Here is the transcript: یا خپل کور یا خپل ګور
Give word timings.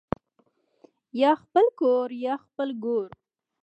یا 1.21 1.31
خپل 1.41 1.65
کور 1.79 2.07
یا 2.25 2.33
خپل 2.43 2.69
ګور 2.83 3.09